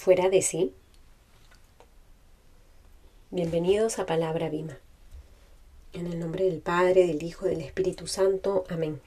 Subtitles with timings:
[0.00, 0.72] fuera de sí?
[3.30, 4.78] Bienvenidos a Palabra Vima.
[5.92, 8.64] En el nombre del Padre, del Hijo del Espíritu Santo.
[8.70, 8.98] Amén.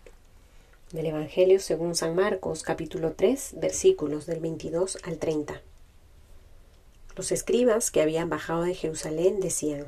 [0.91, 5.63] Del Evangelio según San Marcos, capítulo 3, versículos del 22 al 30.
[7.15, 9.87] Los escribas que habían bajado de Jerusalén decían: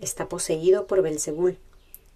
[0.00, 1.56] Está poseído por Belzebul,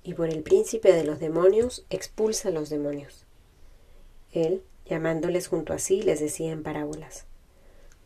[0.03, 3.25] y por el príncipe de los demonios expulsa a los demonios.
[4.33, 7.27] Él, llamándoles junto a sí, les decía en parábolas: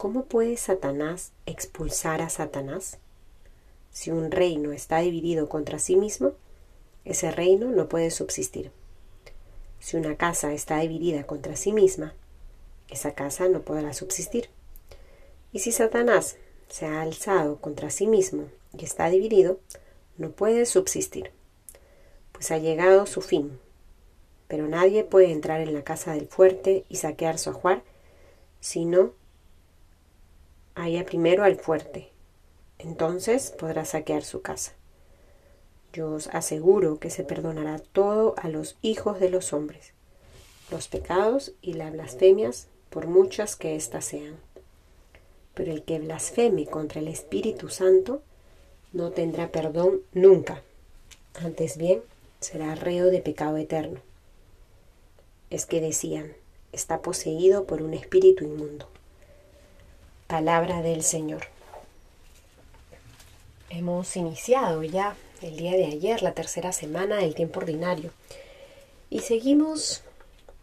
[0.05, 2.99] ¿Cómo puede Satanás expulsar a Satanás?
[3.91, 6.33] Si un reino está dividido contra sí mismo,
[7.07, 8.71] ese reino no puede subsistir.
[9.81, 12.13] Si una casa está dividida contra sí misma,
[12.91, 14.51] esa casa no podrá subsistir.
[15.55, 16.37] Y si Satanás
[16.69, 19.59] se ha alzado contra sí mismo y está dividido,
[20.19, 21.31] no puede subsistir,
[22.31, 23.59] pues ha llegado su fin.
[24.49, 27.83] Pero nadie puede entrar en la casa del fuerte y saquear su ajuar,
[28.61, 29.15] si no
[30.75, 32.15] haya primero al fuerte
[32.85, 34.73] entonces podrá saquear su casa.
[35.93, 39.93] Yo os aseguro que se perdonará todo a los hijos de los hombres,
[40.71, 44.37] los pecados y las blasfemias, por muchas que éstas sean.
[45.55, 48.23] Pero el que blasfeme contra el Espíritu Santo
[48.93, 50.63] no tendrá perdón nunca.
[51.35, 52.03] Antes bien,
[52.41, 54.01] será reo de pecado eterno.
[55.51, 56.33] Es que decían,
[56.73, 58.89] está poseído por un espíritu inmundo.
[60.35, 61.43] Palabra del Señor.
[63.71, 68.11] Hemos iniciado ya el día de ayer la tercera semana del tiempo ordinario
[69.11, 70.03] y seguimos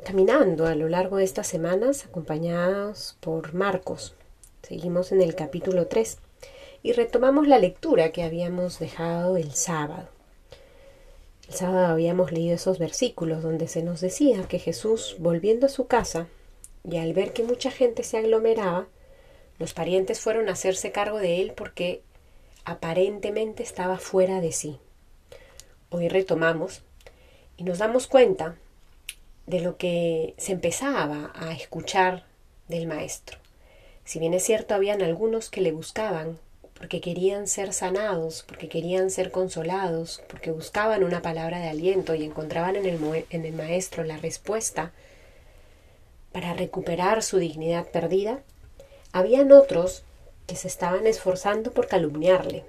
[0.04, 4.14] caminando a lo largo de estas semanas acompañados por Marcos.
[4.62, 6.18] Seguimos en el capítulo 3
[6.84, 10.10] y retomamos la lectura que habíamos dejado el sábado.
[11.48, 15.88] El sábado habíamos leído esos versículos donde se nos decía que Jesús, volviendo a su
[15.88, 16.28] casa,
[16.84, 18.90] y al ver que mucha gente se aglomeraba,
[19.62, 22.02] los parientes fueron a hacerse cargo de él porque
[22.66, 24.80] aparentemente estaba fuera de sí.
[25.92, 26.82] Hoy retomamos
[27.58, 28.56] y nos damos cuenta
[29.46, 32.26] de lo que se empezaba a escuchar
[32.70, 33.38] del maestro.
[34.04, 36.40] Si bien es cierto, habían algunos que le buscaban
[36.74, 42.24] porque querían ser sanados, porque querían ser consolados, porque buscaban una palabra de aliento y
[42.24, 44.92] encontraban en el, en el maestro la respuesta
[46.32, 48.42] para recuperar su dignidad perdida,
[49.14, 50.04] habían otros
[50.48, 52.66] que se estaban esforzando por calumniarle,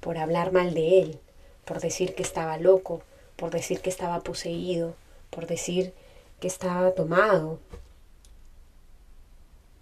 [0.00, 1.20] por hablar mal de él,
[1.64, 3.02] por decir que estaba loco,
[3.36, 4.94] por decir que estaba poseído,
[5.30, 5.92] por decir
[6.40, 7.58] que estaba tomado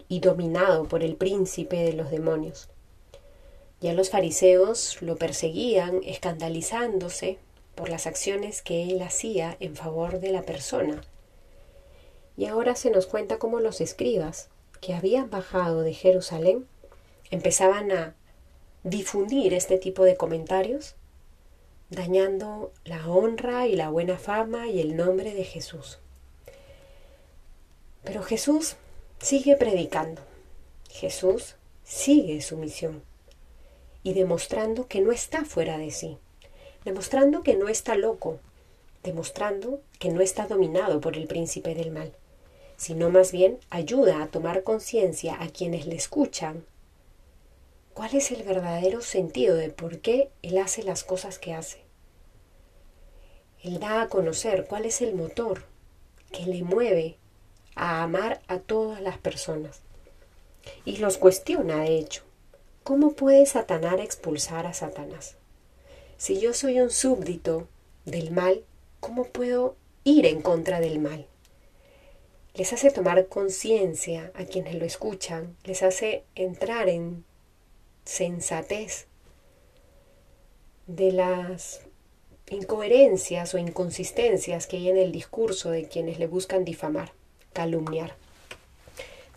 [0.07, 2.69] y dominado por el príncipe de los demonios.
[3.81, 7.37] Ya los fariseos lo perseguían, escandalizándose
[7.75, 11.01] por las acciones que él hacía en favor de la persona.
[12.35, 14.49] Y ahora se nos cuenta cómo los escribas,
[14.81, 16.67] que habían bajado de Jerusalén,
[17.31, 18.15] empezaban a
[18.83, 20.95] difundir este tipo de comentarios,
[21.89, 25.99] dañando la honra y la buena fama y el nombre de Jesús.
[28.03, 28.75] Pero Jesús
[29.19, 30.21] sigue predicando,
[30.89, 33.03] Jesús sigue su misión
[34.03, 36.17] y demostrando que no está fuera de sí,
[36.85, 38.39] demostrando que no está loco,
[39.03, 42.13] demostrando que no está dominado por el príncipe del mal,
[42.79, 46.63] sino más bien ayuda a tomar conciencia a quienes le escuchan
[47.93, 51.79] cuál es el verdadero sentido de por qué Él hace las cosas que hace.
[53.61, 55.65] Él da a conocer cuál es el motor
[56.31, 57.17] que le mueve
[57.75, 59.81] a amar a todas las personas.
[60.85, 62.23] Y los cuestiona, de hecho.
[62.83, 65.35] ¿Cómo puede Satanás expulsar a Satanás?
[66.15, 67.67] Si yo soy un súbdito
[68.05, 68.63] del mal,
[69.01, 69.75] ¿cómo puedo
[70.05, 71.28] ir en contra del mal?
[72.53, 77.23] Les hace tomar conciencia a quienes lo escuchan, les hace entrar en
[78.05, 79.07] sensatez
[80.87, 81.81] de las
[82.49, 87.11] incoherencias o inconsistencias que hay en el discurso de quienes le buscan difamar,
[87.53, 88.15] calumniar.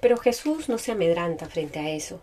[0.00, 2.22] Pero Jesús no se amedranta frente a eso.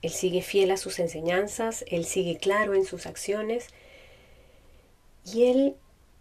[0.00, 3.66] Él sigue fiel a sus enseñanzas, él sigue claro en sus acciones
[5.24, 5.74] y él,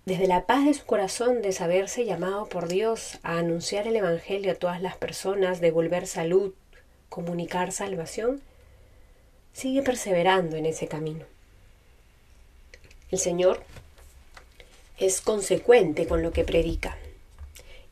[0.08, 4.54] desde la paz de su corazón de saberse llamado por Dios a anunciar el Evangelio
[4.54, 6.54] a todas las personas, devolver salud,
[7.10, 8.42] comunicar salvación,
[9.52, 11.26] sigue perseverando en ese camino.
[13.12, 13.62] El Señor
[14.98, 16.98] es consecuente con lo que predica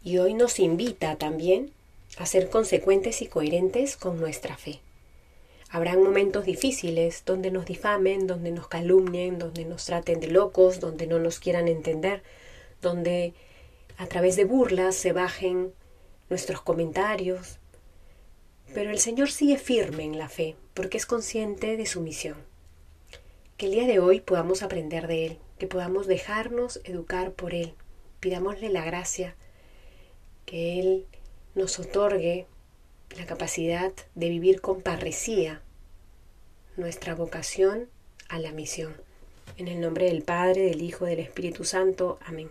[0.01, 1.73] y hoy nos invita también
[2.17, 4.79] a ser consecuentes y coherentes con nuestra fe.
[5.69, 11.07] Habrán momentos difíciles donde nos difamen, donde nos calumnien, donde nos traten de locos, donde
[11.07, 12.23] no nos quieran entender,
[12.81, 13.33] donde
[13.97, 15.73] a través de burlas se bajen
[16.29, 17.59] nuestros comentarios,
[18.73, 22.35] Pero el Señor sigue firme en la fe porque es consciente de su misión.
[23.57, 27.73] Que el día de hoy podamos aprender de Él, que podamos dejarnos educar por Él.
[28.19, 29.35] Pidámosle la gracia,
[30.45, 31.05] que Él
[31.53, 32.47] nos otorgue
[33.17, 35.61] la capacidad de vivir con parresía
[36.77, 37.87] nuestra vocación
[38.29, 38.95] a la misión.
[39.57, 42.19] En el nombre del Padre, del Hijo, del Espíritu Santo.
[42.25, 42.49] Amén.